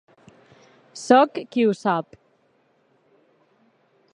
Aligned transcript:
Soc 1.01 1.37
qui 1.51 1.65
ho 1.67 1.75
sap. 1.81 2.17